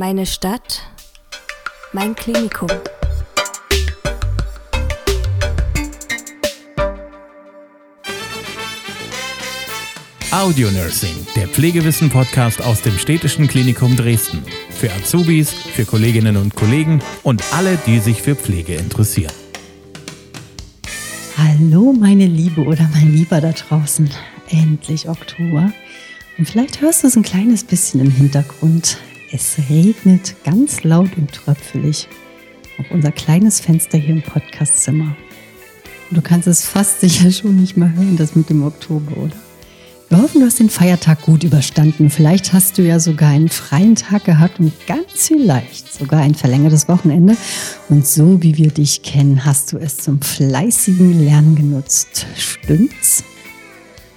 [0.00, 0.82] Meine Stadt,
[1.92, 2.68] mein Klinikum.
[10.30, 14.44] Audio Nursing, der Pflegewissen-Podcast aus dem Städtischen Klinikum Dresden.
[14.70, 19.34] Für Azubis, für Kolleginnen und Kollegen und alle, die sich für Pflege interessieren.
[21.36, 24.08] Hallo, meine Liebe oder mein Lieber da draußen.
[24.48, 25.72] Endlich Oktober.
[26.38, 28.98] Und vielleicht hörst du es ein kleines bisschen im Hintergrund.
[29.30, 32.08] Es regnet ganz laut und tröpfelig
[32.78, 35.14] auf unser kleines Fenster hier im Podcastzimmer.
[36.10, 39.36] Du kannst es fast sicher schon nicht mehr hören, das mit dem Oktober, oder?
[40.08, 42.08] Wir hoffen, du hast den Feiertag gut überstanden.
[42.08, 46.88] Vielleicht hast du ja sogar einen freien Tag gehabt und ganz vielleicht sogar ein verlängertes
[46.88, 47.36] Wochenende.
[47.90, 52.24] Und so wie wir dich kennen, hast du es zum fleißigen Lernen genutzt.
[52.34, 53.22] Stimmt's?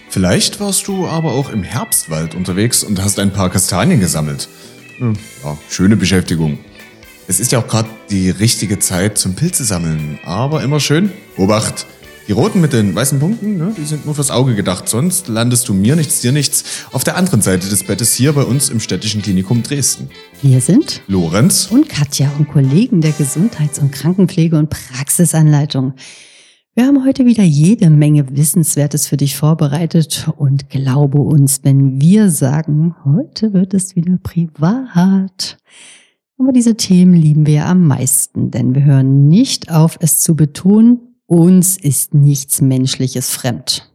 [0.08, 4.48] Vielleicht warst du aber auch im Herbstwald unterwegs und hast ein paar Kastanien gesammelt.
[5.02, 6.60] Hm, ja, schöne Beschäftigung.
[7.28, 10.20] Es ist ja auch gerade die richtige Zeit zum Pilze sammeln.
[10.24, 11.88] Aber immer schön, Obacht,
[12.28, 14.88] die roten mit den weißen Punkten, ne, die sind nur fürs Auge gedacht.
[14.88, 18.44] Sonst landest du mir nichts, dir nichts auf der anderen Seite des Bettes hier bei
[18.44, 20.08] uns im Städtischen Klinikum Dresden.
[20.44, 25.96] Wir sind Lorenz und Katja und Kollegen der Gesundheits- und Krankenpflege und Praxisanleitung.
[26.74, 32.30] Wir haben heute wieder jede Menge Wissenswertes für dich vorbereitet und glaube uns, wenn wir
[32.30, 35.58] sagen, heute wird es wieder privat.
[36.38, 41.18] Aber diese Themen lieben wir am meisten, denn wir hören nicht auf, es zu betonen,
[41.26, 43.91] uns ist nichts Menschliches fremd.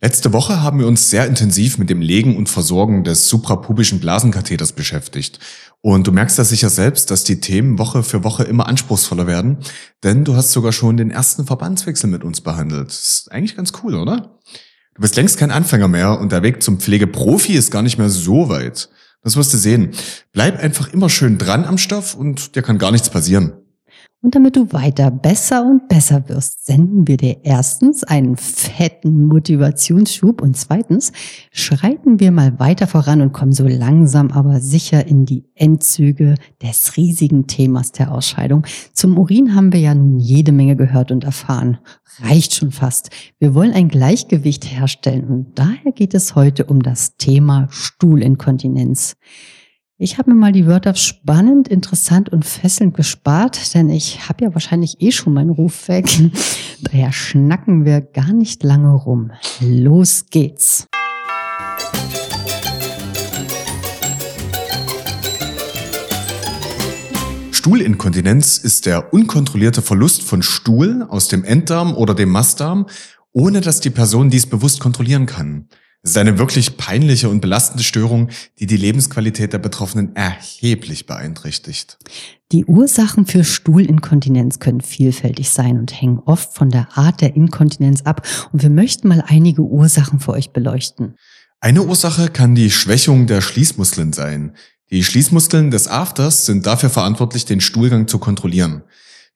[0.00, 4.70] Letzte Woche haben wir uns sehr intensiv mit dem Legen und Versorgen des suprapubischen Blasenkatheters
[4.70, 5.40] beschäftigt.
[5.80, 9.58] Und du merkst ja sicher selbst, dass die Themen Woche für Woche immer anspruchsvoller werden,
[10.04, 12.90] denn du hast sogar schon den ersten Verbandswechsel mit uns behandelt.
[12.90, 14.38] Das ist eigentlich ganz cool, oder?
[14.94, 18.08] Du bist längst kein Anfänger mehr und der Weg zum Pflegeprofi ist gar nicht mehr
[18.08, 18.90] so weit.
[19.22, 19.90] Das wirst du sehen.
[20.32, 23.52] Bleib einfach immer schön dran am Stoff und dir kann gar nichts passieren.
[24.20, 30.42] Und damit du weiter besser und besser wirst, senden wir dir erstens einen fetten Motivationsschub
[30.42, 31.12] und zweitens
[31.52, 36.96] schreiten wir mal weiter voran und kommen so langsam aber sicher in die Endzüge des
[36.96, 38.66] riesigen Themas der Ausscheidung.
[38.92, 41.78] Zum Urin haben wir ja nun jede Menge gehört und erfahren.
[42.20, 43.10] Reicht schon fast.
[43.38, 49.14] Wir wollen ein Gleichgewicht herstellen und daher geht es heute um das Thema Stuhlinkontinenz.
[50.00, 54.54] Ich habe mir mal die Wörter spannend, interessant und fesselnd gespart, denn ich habe ja
[54.54, 56.06] wahrscheinlich eh schon meinen Ruf weg.
[56.82, 59.32] Daher schnacken wir gar nicht lange rum.
[59.60, 60.86] Los geht's.
[67.50, 72.86] Stuhlinkontinenz ist der unkontrollierte Verlust von Stuhl aus dem Enddarm oder dem Mastdarm,
[73.32, 75.66] ohne dass die Person dies bewusst kontrollieren kann.
[76.02, 78.28] Es ist eine wirklich peinliche und belastende Störung,
[78.60, 81.98] die die Lebensqualität der Betroffenen erheblich beeinträchtigt.
[82.52, 88.02] Die Ursachen für Stuhlinkontinenz können vielfältig sein und hängen oft von der Art der Inkontinenz
[88.02, 88.26] ab.
[88.52, 91.16] Und wir möchten mal einige Ursachen für euch beleuchten.
[91.60, 94.54] Eine Ursache kann die Schwächung der Schließmuskeln sein.
[94.90, 98.84] Die Schließmuskeln des Afters sind dafür verantwortlich, den Stuhlgang zu kontrollieren.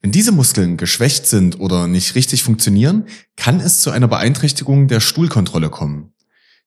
[0.01, 5.01] Wenn diese Muskeln geschwächt sind oder nicht richtig funktionieren, kann es zu einer Beeinträchtigung der
[5.01, 6.12] Stuhlkontrolle kommen.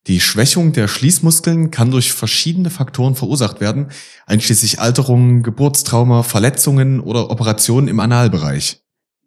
[0.06, 3.88] Die Schwächung der Schließmuskeln kann durch verschiedene Faktoren verursacht werden,
[4.26, 8.82] einschließlich Alterungen, Geburtstrauma, Verletzungen oder Operationen im Analbereich.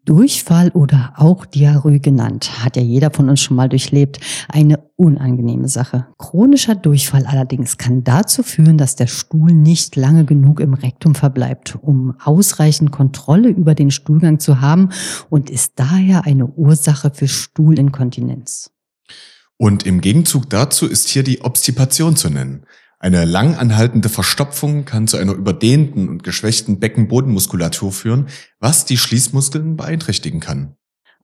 [0.05, 4.19] Durchfall oder auch Diarrhoe genannt, hat ja jeder von uns schon mal durchlebt.
[4.47, 6.07] Eine unangenehme Sache.
[6.17, 11.77] Chronischer Durchfall allerdings kann dazu führen, dass der Stuhl nicht lange genug im Rektum verbleibt,
[11.81, 14.89] um ausreichend Kontrolle über den Stuhlgang zu haben
[15.29, 18.71] und ist daher eine Ursache für Stuhlinkontinenz.
[19.61, 22.65] Und im Gegenzug dazu ist hier die Obstipation zu nennen.
[22.97, 28.27] Eine lang anhaltende Verstopfung kann zu einer überdehnten und geschwächten Beckenbodenmuskulatur führen,
[28.59, 30.75] was die Schließmuskeln beeinträchtigen kann.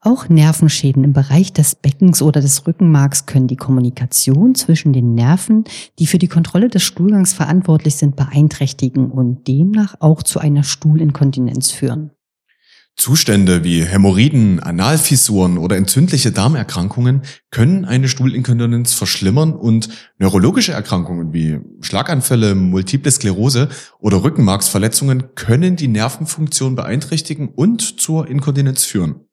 [0.02, 5.64] Auch Nervenschäden im Bereich des Beckens oder des Rückenmarks können die Kommunikation zwischen den Nerven,
[5.98, 11.72] die für die Kontrolle des Stuhlgangs verantwortlich sind, beeinträchtigen und demnach auch zu einer Stuhlinkontinenz
[11.72, 12.12] führen.
[12.96, 21.60] Zustände wie Hämorrhoiden, Analfissuren oder entzündliche Darmerkrankungen können eine Stuhlinkontinenz verschlimmern und neurologische Erkrankungen wie
[21.82, 23.68] Schlaganfälle, Multiple Sklerose
[24.00, 29.25] oder Rückenmarksverletzungen können die Nervenfunktion beeinträchtigen und zur Inkontinenz führen.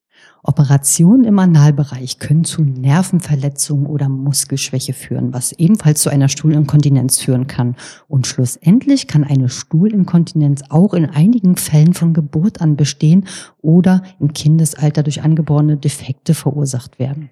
[0.44, 7.46] Operationen im Analbereich können zu Nervenverletzungen oder Muskelschwäche führen, was ebenfalls zu einer Stuhlinkontinenz führen
[7.46, 7.76] kann.
[8.08, 13.26] Und schlussendlich kann eine Stuhlinkontinenz auch in einigen Fällen von Geburt an bestehen
[13.60, 17.30] oder im Kindesalter durch angeborene Defekte verursacht werden.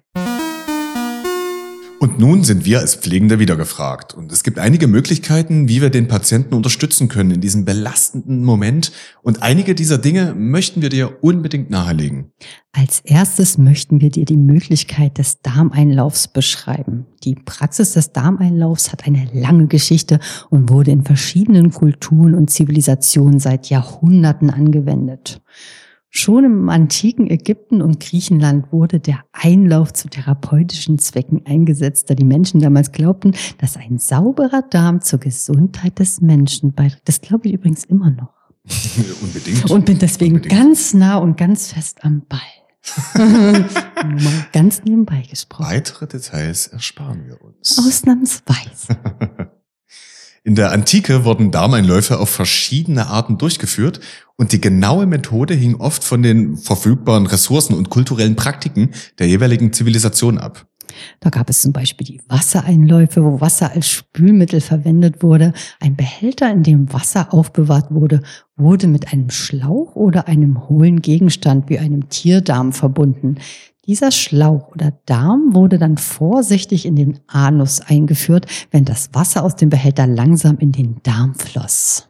[2.01, 4.15] Und nun sind wir als Pflegende wieder gefragt.
[4.15, 8.91] Und es gibt einige Möglichkeiten, wie wir den Patienten unterstützen können in diesem belastenden Moment.
[9.21, 12.31] Und einige dieser Dinge möchten wir dir unbedingt nahelegen.
[12.71, 17.05] Als erstes möchten wir dir die Möglichkeit des Darmeinlaufs beschreiben.
[17.23, 20.19] Die Praxis des Darmeinlaufs hat eine lange Geschichte
[20.49, 25.39] und wurde in verschiedenen Kulturen und Zivilisationen seit Jahrhunderten angewendet.
[26.13, 32.25] Schon im antiken Ägypten und Griechenland wurde der Einlauf zu therapeutischen Zwecken eingesetzt, da die
[32.25, 37.07] Menschen damals glaubten, dass ein sauberer Darm zur Gesundheit des Menschen beiträgt.
[37.07, 38.33] Das glaube ich übrigens immer noch.
[39.21, 39.71] Unbedingt.
[39.71, 40.61] Und bin deswegen Unbedingt.
[40.61, 42.39] ganz nah und ganz fest am Ball.
[43.15, 45.65] Nur mal ganz nebenbei gesprochen.
[45.65, 47.77] Weitere Details ersparen wir uns.
[47.77, 48.97] Ausnahmsweise.
[50.51, 54.01] In der Antike wurden Darmeinläufe auf verschiedene Arten durchgeführt
[54.35, 59.71] und die genaue Methode hing oft von den verfügbaren Ressourcen und kulturellen Praktiken der jeweiligen
[59.71, 60.67] Zivilisation ab.
[61.21, 65.53] Da gab es zum Beispiel die Wassereinläufe, wo Wasser als Spülmittel verwendet wurde.
[65.79, 68.21] Ein Behälter, in dem Wasser aufbewahrt wurde,
[68.57, 73.35] wurde mit einem Schlauch oder einem hohlen Gegenstand wie einem Tierdarm verbunden.
[73.87, 79.55] Dieser Schlauch oder Darm wurde dann vorsichtig in den Anus eingeführt, wenn das Wasser aus
[79.55, 82.07] dem Behälter langsam in den Darm floss.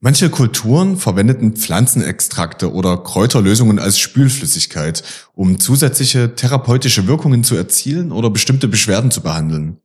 [0.00, 5.02] Manche Kulturen verwendeten Pflanzenextrakte oder Kräuterlösungen als Spülflüssigkeit,
[5.32, 9.78] um zusätzliche therapeutische Wirkungen zu erzielen oder bestimmte Beschwerden zu behandeln.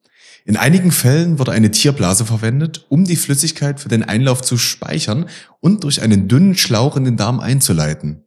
[0.44, 5.28] In einigen Fällen wurde eine Tierblase verwendet, um die Flüssigkeit für den Einlauf zu speichern
[5.62, 8.27] und durch einen dünnen Schlauch in den Darm einzuleiten.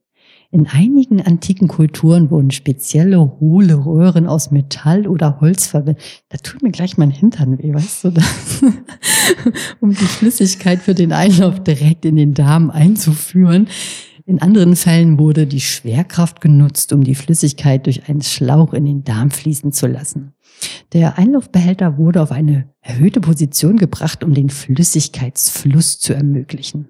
[0.53, 6.03] In einigen antiken Kulturen wurden spezielle hohle Röhren aus Metall oder Holz verwendet.
[6.29, 8.61] Da tut mir gleich mein Hintern weh, weißt du das?
[9.81, 13.69] um die Flüssigkeit für den Einlauf direkt in den Darm einzuführen.
[14.27, 19.05] In anderen Fällen wurde die Schwerkraft genutzt, um die Flüssigkeit durch einen Schlauch in den
[19.05, 20.35] Darm fließen zu lassen.
[20.93, 26.89] Der Einlaufbehälter wurde auf eine erhöhte Position gebracht, um den Flüssigkeitsfluss zu ermöglichen.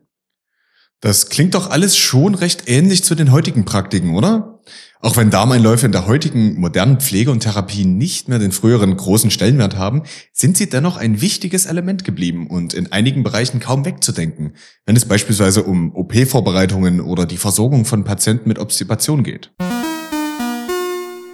[1.01, 4.61] Das klingt doch alles schon recht ähnlich zu den heutigen Praktiken, oder?
[5.01, 9.31] Auch wenn Darmeinläufe in der heutigen modernen Pflege und Therapie nicht mehr den früheren großen
[9.31, 10.03] Stellenwert haben,
[10.35, 14.53] sind sie dennoch ein wichtiges Element geblieben und in einigen Bereichen kaum wegzudenken,
[14.85, 19.53] wenn es beispielsweise um OP-Vorbereitungen oder die Versorgung von Patienten mit Obstipation geht.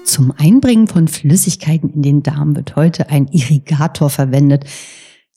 [0.04, 4.64] Zum Einbringen von Flüssigkeiten in den Darm wird heute ein Irrigator verwendet.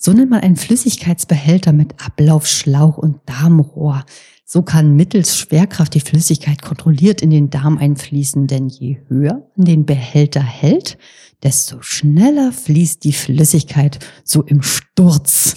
[0.01, 4.05] So nennt man einen Flüssigkeitsbehälter mit Ablaufschlauch und Darmrohr.
[4.45, 9.65] So kann mittels Schwerkraft die Flüssigkeit kontrolliert in den Darm einfließen, denn je höher man
[9.65, 10.97] den Behälter hält,
[11.43, 15.53] desto schneller fließt die Flüssigkeit so im Sturz.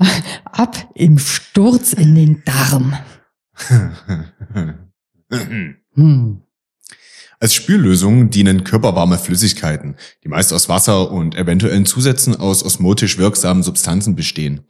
[0.44, 2.94] Ab im Sturz in den Darm.
[5.94, 6.45] Hm.
[7.38, 13.62] Als Spüllösung dienen körperwarme Flüssigkeiten, die meist aus Wasser und eventuellen Zusätzen aus osmotisch wirksamen
[13.62, 14.62] Substanzen bestehen.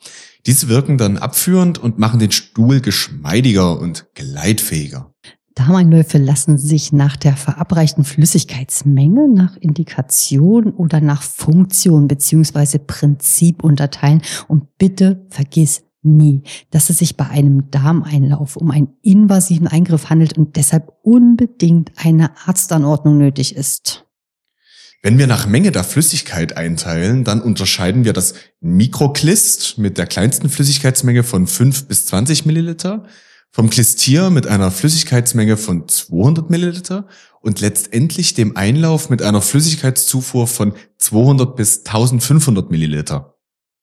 [0.47, 5.13] Diese wirken dann abführend und machen den Stuhl geschmeidiger und gleitfähiger.
[5.57, 14.21] Darmeinläufe lassen sich nach der verabreichten Flüssigkeitsmenge, nach Indikation oder nach Funktion beziehungsweise Prinzip unterteilen.
[14.49, 20.39] Und bitte vergiss nie, dass es sich bei einem Darmeinlauf um einen invasiven Eingriff handelt
[20.39, 24.07] und deshalb unbedingt eine Arztanordnung nötig ist.
[25.03, 30.49] Wenn wir nach Menge der Flüssigkeit einteilen, dann unterscheiden wir das Mikroklist mit der kleinsten
[30.49, 33.05] Flüssigkeitsmenge von 5 bis 20 Milliliter,
[33.53, 37.07] vom Klistier mit einer Flüssigkeitsmenge von 200 Milliliter
[37.41, 43.36] und letztendlich dem Einlauf mit einer Flüssigkeitszufuhr von 200 bis 1500 Milliliter.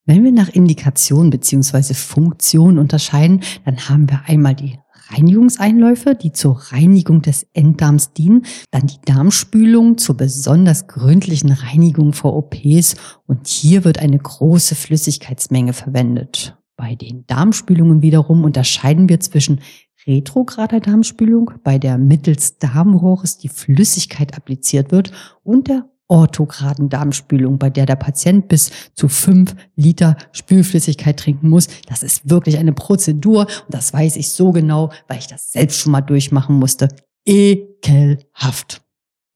[0.06, 4.78] Wenn wir nach Indikation beziehungsweise Funktion unterscheiden, dann haben wir einmal die
[5.10, 12.36] Reinigungseinläufe, die zur Reinigung des Enddarms dienen, dann die Darmspülung zur besonders gründlichen Reinigung vor
[12.36, 12.96] OPs
[13.28, 16.58] und hier wird eine große Flüssigkeitsmenge verwendet.
[16.76, 19.62] Bei den Darmspülungen wiederum unterscheiden wir zwischen
[20.06, 27.70] retrograder Darmspülung, bei der mittels Darmrohres die Flüssigkeit appliziert wird, und der orthograden Darmspülung, bei
[27.70, 31.68] der der Patient bis zu fünf Liter Spülflüssigkeit trinken muss.
[31.88, 35.80] Das ist wirklich eine Prozedur und das weiß ich so genau, weil ich das selbst
[35.80, 36.90] schon mal durchmachen musste.
[37.26, 38.82] Ekelhaft.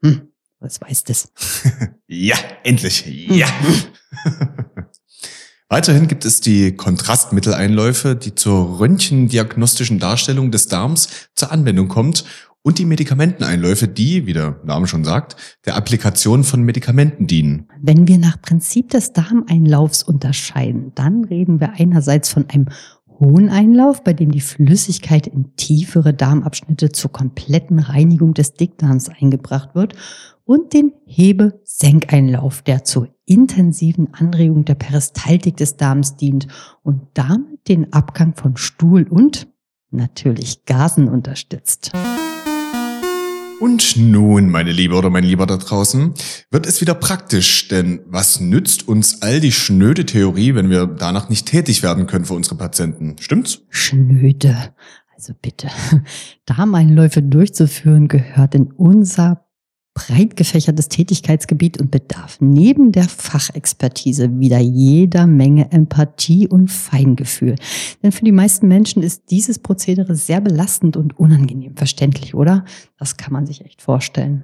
[0.04, 1.32] Hm, was weißt es?
[2.10, 3.06] Ja, endlich.
[3.06, 3.48] Ja.
[5.70, 12.24] Weiterhin gibt es die Kontrastmitteleinläufe, die zur röntgendiagnostischen Darstellung des Darms zur Anwendung kommt
[12.68, 17.70] und die Medikamenteneinläufe, die, wie der Name schon sagt, der Applikation von Medikamenten dienen.
[17.82, 22.66] Wenn wir nach Prinzip des Darmeinlaufs unterscheiden, dann reden wir einerseits von einem
[23.22, 29.74] hohen Einlauf, bei dem die Flüssigkeit in tiefere Darmabschnitte zur kompletten Reinigung des Dickdarms eingebracht
[29.74, 29.94] wird
[30.44, 36.50] und den Hebe-Senkeinlauf, der zur intensiven Anregung der Peristaltik des Darms dient
[36.84, 39.48] und damit den Abgang von Stuhl und
[39.90, 41.94] natürlich Gasen unterstützt.
[43.60, 46.14] Und nun, meine Liebe oder mein Lieber da draußen,
[46.52, 51.30] wird es wieder praktisch, denn was nützt uns all die schnöde Theorie, wenn wir danach
[51.30, 53.16] nicht tätig werden können für unsere Patienten?
[53.20, 53.64] Stimmt's?
[53.70, 54.76] Schnöde.
[55.16, 55.70] Also bitte,
[56.46, 59.47] Darmeinläufe durchzuführen gehört in unser
[59.98, 67.56] breit gefächertes Tätigkeitsgebiet und bedarf neben der Fachexpertise wieder jeder Menge Empathie und Feingefühl.
[68.04, 72.64] Denn für die meisten Menschen ist dieses Prozedere sehr belastend und unangenehm verständlich, oder?
[73.00, 74.44] Das kann man sich echt vorstellen.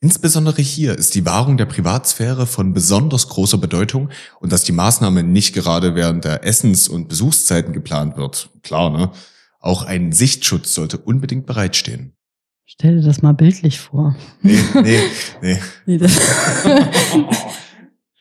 [0.00, 4.08] Insbesondere hier ist die Wahrung der Privatsphäre von besonders großer Bedeutung
[4.40, 8.48] und dass die Maßnahme nicht gerade während der Essens- und Besuchszeiten geplant wird.
[8.62, 9.10] Klar, ne?
[9.60, 12.14] Auch ein Sichtschutz sollte unbedingt bereitstehen.
[12.64, 14.16] Stell dir das mal bildlich vor.
[14.40, 14.98] Nee, nee,
[15.40, 15.58] nee.
[15.86, 16.18] Nee, das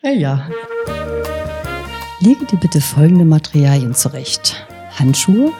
[0.04, 0.50] ja, ja.
[2.22, 4.68] Lege dir bitte folgende Materialien zurecht.
[4.98, 5.52] Handschuhe,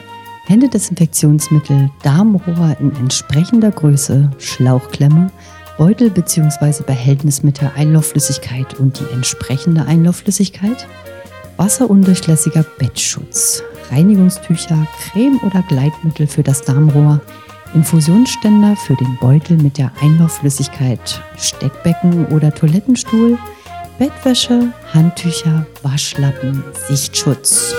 [0.46, 5.30] Händedesinfektionsmittel, Darmrohr in entsprechender Größe, Schlauchklemme,
[5.78, 6.82] Beutel bzw.
[6.84, 10.86] Behältnis mit der Einlaufflüssigkeit und die entsprechende Einlaufflüssigkeit,
[11.56, 17.20] wasserundurchlässiger Bettschutz, Reinigungstücher, Creme oder Gleitmittel für das Darmrohr,
[17.74, 23.38] Infusionsständer für den Beutel mit der Einlaufflüssigkeit, Steckbecken oder Toilettenstuhl,
[23.98, 27.74] Bettwäsche, Handtücher, Waschlappen, Sichtschutz.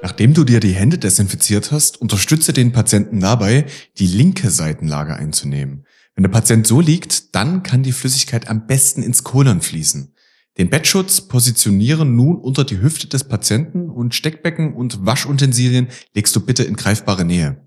[0.00, 3.66] Nachdem du dir die Hände desinfiziert hast, unterstütze den Patienten dabei,
[3.98, 5.86] die linke Seitenlage einzunehmen.
[6.14, 10.14] Wenn der Patient so liegt, dann kann die Flüssigkeit am besten ins Kolon fließen.
[10.56, 16.40] Den Bettschutz positionieren nun unter die Hüfte des Patienten und Steckbecken und Waschutensilien legst du
[16.40, 17.64] bitte in greifbare Nähe.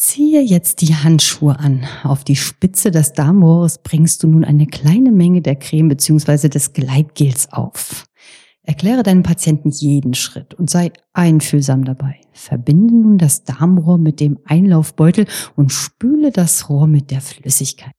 [0.00, 1.84] Ziehe jetzt die Handschuhe an.
[2.04, 6.48] Auf die Spitze des Darmrohres bringst du nun eine kleine Menge der Creme bzw.
[6.48, 8.04] des Gleitgels auf.
[8.62, 12.20] Erkläre deinem Patienten jeden Schritt und sei einfühlsam dabei.
[12.30, 15.26] Verbinde nun das Darmrohr mit dem Einlaufbeutel
[15.56, 17.92] und spüle das Rohr mit der Flüssigkeit.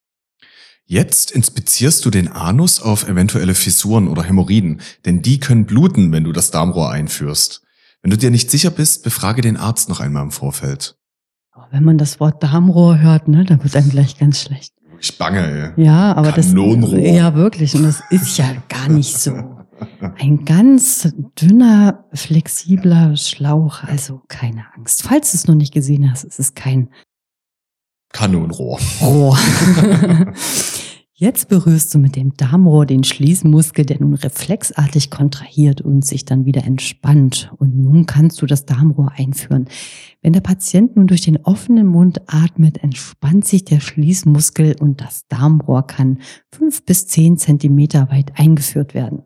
[0.86, 6.24] Jetzt inspizierst du den Anus auf eventuelle Fissuren oder Hämorrhoiden, denn die können bluten, wenn
[6.24, 7.62] du das Darmrohr einführst.
[8.02, 10.96] Wenn du dir nicht sicher bist, befrage den Arzt noch einmal im Vorfeld.
[11.72, 14.74] Wenn man das Wort Darmrohr hört, ne, dann wird einem gleich ganz schlecht.
[15.02, 15.84] Ich bange, ey.
[15.84, 16.98] Ja, aber Kanonenrohr.
[16.98, 19.34] das ja wirklich und das ist ja gar nicht so.
[20.18, 25.04] Ein ganz dünner, flexibler Schlauch, also keine Angst.
[25.04, 26.90] Falls du es noch nicht gesehen hast, es ist kein
[28.12, 28.80] Kanonenrohr.
[29.02, 29.38] Rohr.
[31.22, 36.46] Jetzt berührst du mit dem Darmrohr den Schließmuskel, der nun reflexartig kontrahiert und sich dann
[36.46, 37.52] wieder entspannt.
[37.58, 39.68] Und nun kannst du das Darmrohr einführen.
[40.22, 45.28] Wenn der Patient nun durch den offenen Mund atmet, entspannt sich der Schließmuskel und das
[45.28, 46.20] Darmrohr kann
[46.54, 49.24] fünf bis zehn Zentimeter weit eingeführt werden.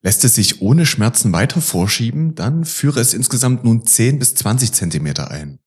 [0.00, 4.72] Lässt es sich ohne Schmerzen weiter vorschieben, dann führe es insgesamt nun 10 bis 20
[4.72, 5.58] Zentimeter ein.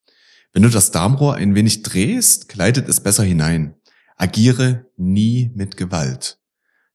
[0.51, 3.75] Wenn du das Darmrohr ein wenig drehst, gleitet es besser hinein.
[4.17, 6.39] Agiere nie mit Gewalt.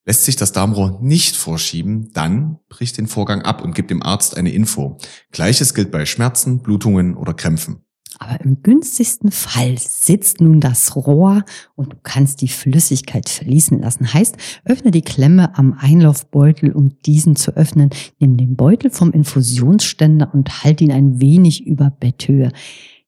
[0.04, 4.36] Lässt sich das Darmrohr nicht vorschieben, dann brich den Vorgang ab und gib dem Arzt
[4.36, 4.98] eine Info.
[5.30, 7.84] Gleiches gilt bei Schmerzen, Blutungen oder Krämpfen.
[8.18, 11.44] Aber im günstigsten Fall sitzt nun das Rohr
[11.76, 14.12] und du kannst die Flüssigkeit verließen lassen.
[14.12, 17.90] Heißt, öffne die Klemme am Einlaufbeutel, um diesen zu öffnen.
[18.18, 22.52] Nimm den Beutel vom Infusionsständer und halt ihn ein wenig über Betthöhe.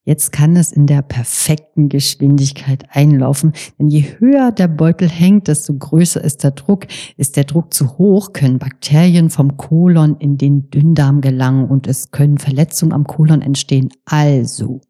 [0.06, 5.72] Jetzt kann es in der perfekten Geschwindigkeit einlaufen, denn je höher der Beutel hängt, desto
[5.72, 6.86] größer ist der Druck.
[7.16, 12.10] Ist der Druck zu hoch, können Bakterien vom Kolon in den Dünndarm gelangen und es
[12.10, 13.88] können Verletzungen am Kolon entstehen.
[14.04, 14.82] Also,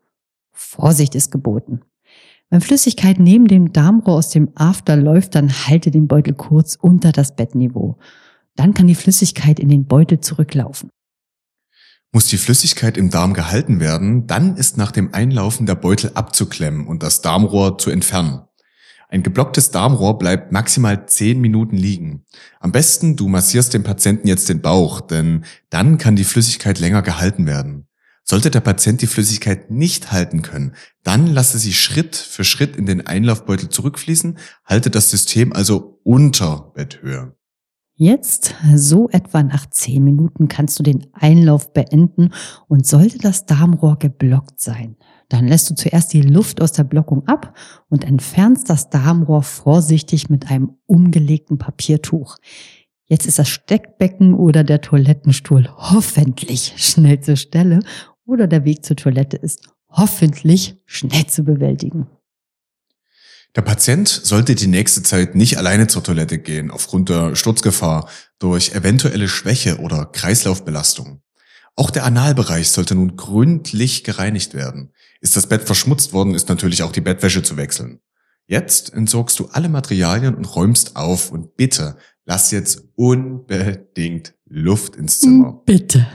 [0.53, 1.83] Vorsicht ist geboten.
[2.51, 7.13] Wenn Flüssigkeit neben dem Darmrohr aus dem After läuft, dann halte den Beutel kurz unter
[7.13, 7.99] das Bettniveau.
[8.57, 10.91] Dann kann die Flüssigkeit in den Beutel zurücklaufen.
[12.15, 16.87] Muss die Flüssigkeit im Darm gehalten werden, dann ist nach dem Einlaufen der Beutel abzuklemmen
[16.87, 18.43] und das Darmrohr zu entfernen.
[19.09, 22.25] Ein geblocktes Darmrohr bleibt maximal 10 Minuten liegen.
[22.61, 27.03] Am besten du massierst dem Patienten jetzt den Bauch, denn dann kann die Flüssigkeit länger
[27.03, 27.89] gehalten werden.
[28.23, 32.87] Sollte der Patient die Flüssigkeit nicht halten können, dann lasse sie Schritt für Schritt in
[32.87, 37.35] den Einlaufbeutel zurückfließen, halte das System also unter Betthöhe.
[37.97, 42.31] Jetzt, so etwa nach zehn Minuten, kannst du den Einlauf beenden
[42.67, 44.97] und sollte das Darmrohr geblockt sein,
[45.29, 47.57] dann lässt du zuerst die Luft aus der Blockung ab
[47.89, 52.39] und entfernst das Darmrohr vorsichtig mit einem umgelegten Papiertuch.
[53.07, 57.79] Jetzt ist das Steckbecken oder der Toilettenstuhl hoffentlich schnell zur Stelle
[58.27, 62.09] oder der Weg zur Toilette ist hoffentlich schnell zu bewältigen.
[63.57, 68.09] Der Patient sollte die nächste Zeit nicht alleine zur Toilette gehen aufgrund der Sturzgefahr
[68.41, 71.23] durch eventuelle Schwäche oder Kreislaufbelastung.
[71.77, 74.93] Auch der Analbereich sollte nun gründlich gereinigt werden.
[75.21, 78.01] Ist das Bett verschmutzt worden, ist natürlich auch die Bettwäsche zu wechseln.
[78.47, 85.21] Jetzt entsorgst du alle Materialien und räumst auf und bitte lass jetzt unbedingt Luft ins
[85.21, 85.63] Zimmer.
[85.65, 86.07] Bitte.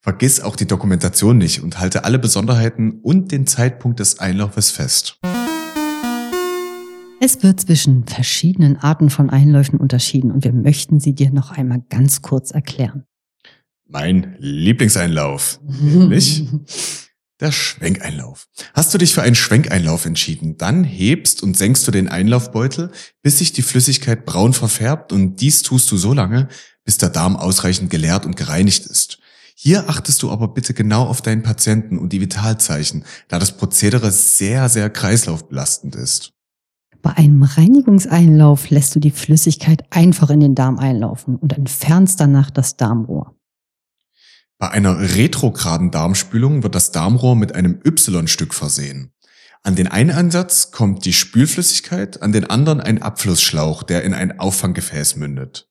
[0.00, 5.20] Vergiss auch die Dokumentation nicht und halte alle Besonderheiten und den Zeitpunkt des Einlaufes fest.
[7.24, 11.80] Es wird zwischen verschiedenen Arten von Einläufen unterschieden und wir möchten sie dir noch einmal
[11.88, 13.04] ganz kurz erklären.
[13.86, 16.48] Mein Lieblingseinlauf, nämlich
[17.40, 18.48] der Schwenkeinlauf.
[18.74, 22.90] Hast du dich für einen Schwenkeinlauf entschieden, dann hebst und senkst du den Einlaufbeutel,
[23.22, 26.48] bis sich die Flüssigkeit braun verfärbt und dies tust du so lange,
[26.84, 29.20] bis der Darm ausreichend geleert und gereinigt ist.
[29.54, 34.10] Hier achtest du aber bitte genau auf deinen Patienten und die Vitalzeichen, da das Prozedere
[34.10, 36.32] sehr, sehr kreislaufbelastend ist.
[37.02, 42.50] Bei einem Reinigungseinlauf lässt du die Flüssigkeit einfach in den Darm einlaufen und entfernst danach
[42.50, 43.34] das Darmrohr.
[44.58, 49.12] Bei einer retrograden Darmspülung wird das Darmrohr mit einem Y-Stück versehen.
[49.64, 54.38] An den einen Ansatz kommt die Spülflüssigkeit, an den anderen ein Abflussschlauch, der in ein
[54.38, 55.68] Auffanggefäß mündet.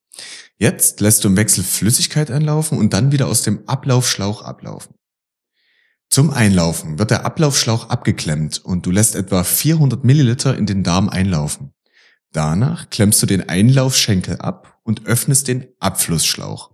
[0.57, 4.95] Jetzt lässt du im Wechsel Flüssigkeit einlaufen und dann wieder aus dem Ablaufschlauch ablaufen.
[6.13, 11.07] Zum Einlaufen wird der Ablaufschlauch abgeklemmt und du lässt etwa 400 Milliliter in den Darm
[11.07, 11.71] einlaufen.
[12.33, 16.71] Danach klemmst du den Einlaufschenkel ab und öffnest den Abflussschlauch.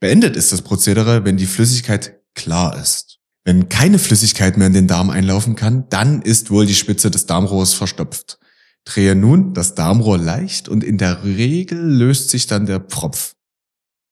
[0.00, 3.18] Beendet ist das Prozedere, wenn die Flüssigkeit klar ist.
[3.44, 7.26] Wenn keine Flüssigkeit mehr in den Darm einlaufen kann, dann ist wohl die Spitze des
[7.26, 8.38] Darmrohrs verstopft.
[8.84, 13.34] Drehe nun das Darmrohr leicht und in der Regel löst sich dann der Pfropf.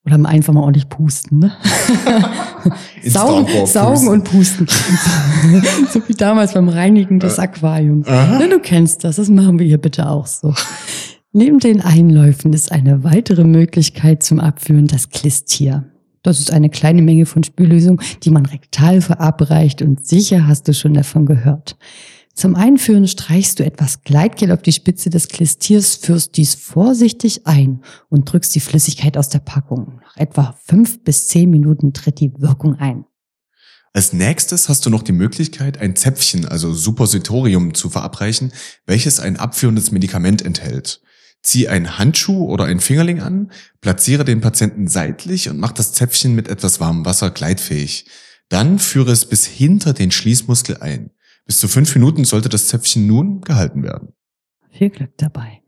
[0.06, 1.52] Oder einfach mal ordentlich pusten, ne?
[3.04, 4.68] saugen, saugen und pusten.
[5.92, 8.06] so wie damals beim Reinigen des Aquariums.
[8.06, 10.54] Ja, du kennst das, das machen wir hier bitte auch so.
[11.32, 15.84] Neben den Einläufen ist eine weitere Möglichkeit zum Abführen das Klistier.
[16.22, 20.72] Das ist eine kleine Menge von Spüllösung, die man rektal verabreicht und sicher hast du
[20.72, 21.76] schon davon gehört.
[22.36, 27.82] Zum Einführen streichst du etwas Gleitgel auf die Spitze des Klistiers, führst dies vorsichtig ein
[28.10, 30.00] und drückst die Flüssigkeit aus der Packung.
[30.02, 33.06] Nach etwa fünf bis zehn Minuten tritt die Wirkung ein.
[33.94, 38.52] Als nächstes hast du noch die Möglichkeit, ein Zäpfchen, also Suppositorium, zu verabreichen,
[38.84, 41.00] welches ein abführendes Medikament enthält.
[41.42, 46.34] Zieh einen Handschuh oder ein Fingerling an, platziere den Patienten seitlich und mach das Zäpfchen
[46.34, 48.04] mit etwas warmem Wasser gleitfähig.
[48.50, 51.12] Dann führe es bis hinter den Schließmuskel ein.
[51.46, 54.12] Bis zu fünf Minuten sollte das Zäpfchen nun gehalten werden.
[54.70, 55.62] Viel Glück dabei.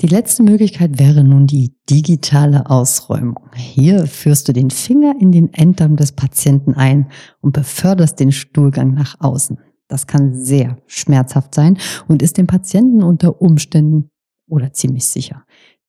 [0.00, 3.48] Die letzte Möglichkeit wäre nun die digitale Ausräumung.
[3.54, 8.92] Hier führst du den Finger in den Enddarm des Patienten ein und beförderst den Stuhlgang
[8.92, 9.58] nach außen.
[9.88, 14.10] Das kann sehr schmerzhaft sein und ist dem Patienten unter Umständen
[14.48, 15.44] oder ziemlich sicher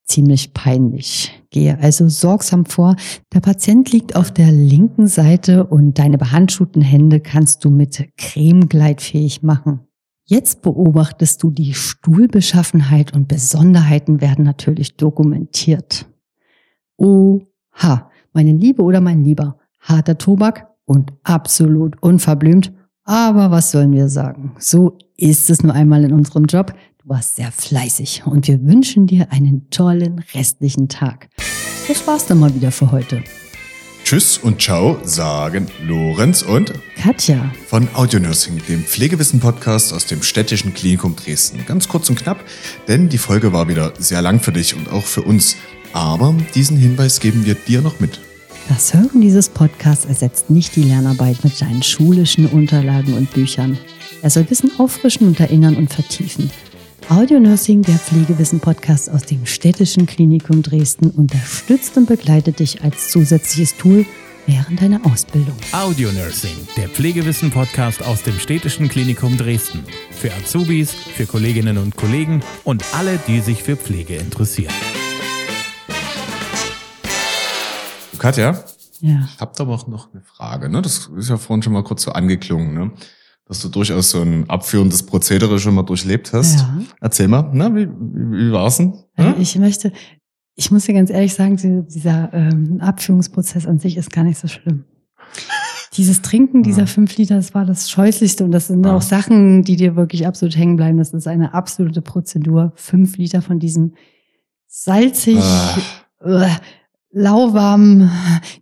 [0.05, 1.31] ziemlich peinlich.
[1.49, 2.95] Gehe also sorgsam vor.
[3.33, 8.69] Der Patient liegt auf der linken Seite und deine behandschuhten Hände kannst du mit Creme
[8.69, 9.81] gleitfähig machen.
[10.27, 16.07] Jetzt beobachtest du die Stuhlbeschaffenheit und Besonderheiten werden natürlich dokumentiert.
[16.97, 22.73] Oha, meine Liebe oder mein Lieber, harter Tobak und absolut unverblümt.
[23.03, 24.55] Aber was sollen wir sagen?
[24.57, 26.73] So ist es nur einmal in unserem Job.
[27.05, 31.29] Du warst sehr fleißig und wir wünschen dir einen tollen restlichen Tag.
[31.87, 33.23] Das war's dann mal wieder für heute.
[34.03, 41.15] Tschüss und ciao sagen Lorenz und Katja von Audionursing, dem Pflegewissen-Podcast aus dem städtischen Klinikum
[41.15, 41.63] Dresden.
[41.67, 42.43] Ganz kurz und knapp,
[42.87, 45.57] denn die Folge war wieder sehr lang für dich und auch für uns.
[45.93, 48.19] Aber diesen Hinweis geben wir dir noch mit.
[48.67, 53.77] Das Hören dieses Podcasts ersetzt nicht die Lernarbeit mit deinen schulischen Unterlagen und Büchern.
[54.23, 56.49] Er soll Wissen auffrischen und erinnern und vertiefen.
[57.09, 63.77] Audio Nursing, der Pflegewissen-Podcast aus dem Städtischen Klinikum Dresden, unterstützt und begleitet dich als zusätzliches
[63.77, 64.07] Tool
[64.47, 65.55] während deiner Ausbildung.
[65.71, 69.83] Audio Nursing, der Pflegewissen-Podcast aus dem Städtischen Klinikum Dresden.
[70.09, 74.73] Für Azubis, für Kolleginnen und Kollegen und alle, die sich für Pflege interessieren.
[78.17, 78.63] Katja?
[79.01, 79.29] Ja.
[79.31, 80.69] Ich habe aber auch noch eine Frage.
[80.69, 80.81] Ne?
[80.81, 82.73] Das ist ja vorhin schon mal kurz so angeklungen.
[82.73, 82.91] Ne?
[83.47, 86.59] Dass du durchaus so ein abführendes Prozedere schon mal durchlebt hast.
[86.59, 86.81] Ja.
[86.99, 88.93] Erzähl mal, na, wie, wie, wie war's denn?
[89.13, 89.35] Hm?
[89.39, 89.91] Ich möchte,
[90.55, 94.47] ich muss dir ganz ehrlich sagen, dieser ähm, Abführungsprozess an sich ist gar nicht so
[94.47, 94.85] schlimm.
[95.93, 96.85] Dieses Trinken dieser ja.
[96.87, 98.95] fünf Liter, das war das Scheußlichste und das sind ja.
[98.95, 100.97] auch Sachen, die dir wirklich absolut hängen bleiben.
[100.97, 102.73] Das ist eine absolute Prozedur.
[102.75, 103.93] Fünf Liter von diesem
[104.67, 105.77] salzig, ah.
[106.21, 106.49] äh,
[107.15, 108.11] lauwarm.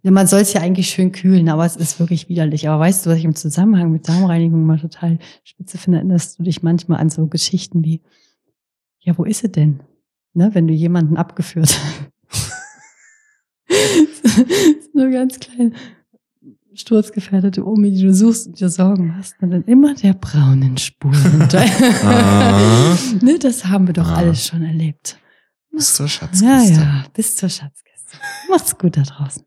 [0.04, 2.70] Ja, man soll es ja eigentlich schön kühlen, aber es ist wirklich widerlich.
[2.70, 6.44] Aber weißt du, was ich im Zusammenhang mit Darmreinigung mal total spitze finde, erinnerst du
[6.44, 8.02] dich manchmal an so Geschichten wie,
[9.00, 9.82] ja, wo ist sie denn?
[10.36, 11.80] Ne, wenn du jemanden abgeführt
[14.94, 15.76] Nur ganz klein
[16.76, 21.48] sturzgefährdete Omi, die du suchst und dir Sorgen hast, und dann immer der braunen Spuren.
[21.54, 22.98] ah.
[23.22, 24.16] ne, das haben wir doch ah.
[24.16, 25.20] alles schon erlebt.
[25.72, 26.46] Bis zur Schatzkiste.
[26.46, 27.83] Ja, ja, bis zur Schatzkiste.
[28.50, 29.46] Macht's gut da draußen.